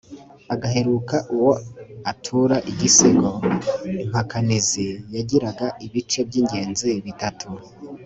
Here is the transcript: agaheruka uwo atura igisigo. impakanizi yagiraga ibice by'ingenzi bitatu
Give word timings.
agaheruka 0.53 1.15
uwo 1.35 1.53
atura 2.11 2.55
igisigo. 2.71 3.31
impakanizi 4.03 4.87
yagiraga 5.15 5.67
ibice 5.85 6.19
by'ingenzi 6.27 6.89
bitatu 7.05 7.47